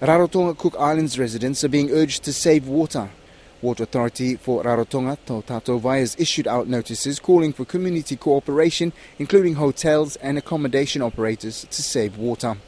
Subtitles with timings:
[0.00, 3.08] Rarotonga Cook Islands residents are being urged to save water.
[3.62, 9.54] Water Authority for Rarotonga, Tau Vai, has issued out notices calling for community cooperation, including
[9.54, 12.58] hotels and accommodation operators, to save water.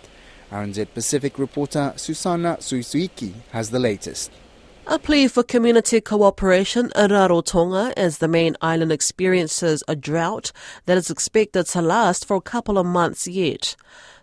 [0.51, 4.31] RNZ Pacific reporter Susana Suisuiki has the latest.
[4.87, 10.51] A plea for community cooperation in Rarotonga as the main island experiences a drought
[10.87, 13.77] that is expected to last for a couple of months yet.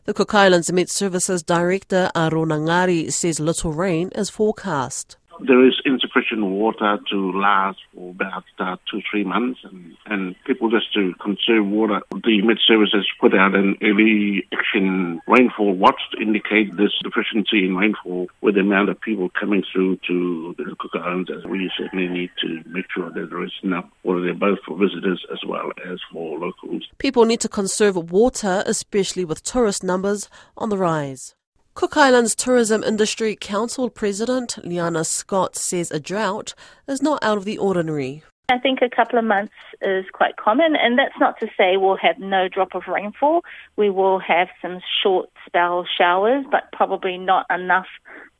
[0.05, 5.81] The Cook Islands Met Services Director Arona Ngari says little rain is forecast there is
[5.85, 11.13] insufficient water to last for about uh, two, three months, and, and people just to
[11.21, 12.01] conserve water.
[12.11, 17.75] The Met Services put out an early action rainfall watch to indicate this deficiency in
[17.75, 21.29] rainfall with the amount of people coming through to the Islands.
[21.45, 25.25] We certainly need to make sure that there is enough water there, both for visitors
[25.31, 26.87] as well as for locals.
[26.97, 31.35] People need to conserve water, especially with tourist numbers on the rise.
[31.75, 36.53] Cook Islands Tourism Industry Council President Liana Scott says a drought
[36.87, 38.23] is not out of the ordinary.
[38.47, 39.51] I think a couple of months
[39.81, 43.41] is quite common, and that's not to say we'll have no drop of rainfall.
[43.75, 47.87] We will have some short spell showers, but probably not enough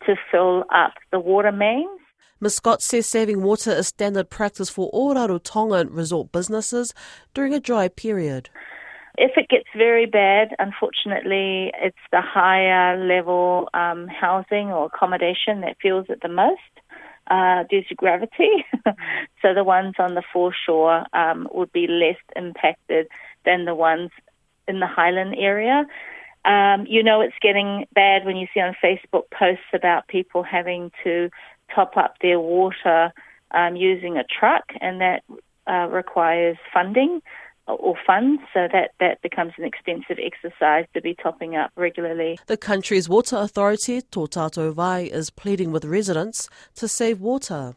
[0.05, 1.99] to fill up the water mains.
[2.39, 2.55] Ms.
[2.55, 6.93] Scott says saving water is standard practice for all Rarotonga resort businesses
[7.33, 8.49] during a dry period.
[9.17, 15.77] If it gets very bad, unfortunately, it's the higher level um, housing or accommodation that
[15.81, 16.59] feels it the most
[17.27, 18.65] uh, due to gravity.
[19.41, 23.07] so the ones on the foreshore um, would be less impacted
[23.45, 24.11] than the ones
[24.67, 25.85] in the highland area.
[26.43, 30.91] Um, you know, it's getting bad when you see on Facebook posts about people having
[31.03, 31.29] to
[31.73, 33.11] top up their water
[33.51, 35.23] um, using a truck, and that
[35.67, 37.21] uh, requires funding
[37.67, 42.37] or funds, so that, that becomes an expensive exercise to be topping up regularly.
[42.47, 47.75] The country's water authority, To Tatou Vai, is pleading with residents to save water.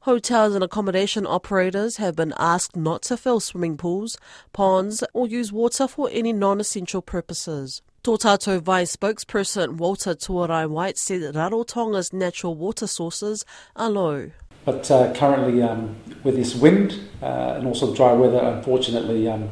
[0.00, 4.18] Hotels and accommodation operators have been asked not to fill swimming pools,
[4.52, 7.82] ponds, or use water for any non essential purposes.
[8.04, 13.44] To Tatou Vai spokesperson Walter Tuarai White said that Rarotonga's natural water sources
[13.76, 14.30] are low.
[14.64, 19.48] But uh, currently, um, with this wind uh, and also dry weather, unfortunately, um,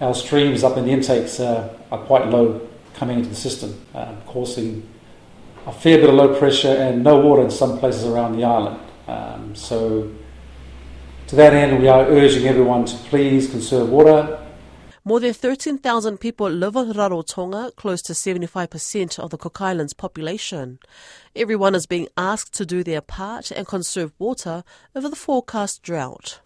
[0.00, 4.16] our streams up in the intakes uh, are quite low coming into the system, um,
[4.26, 4.88] causing
[5.66, 8.80] a fair bit of low pressure and no water in some places around the island.
[9.08, 10.12] Um, so,
[11.28, 14.45] to that end, we are urging everyone to please conserve water
[15.06, 20.80] more than 13,000 people live on Rarotonga, close to 75% of the Cook Islands population.
[21.36, 24.64] Everyone is being asked to do their part and conserve water
[24.96, 26.40] over the forecast drought.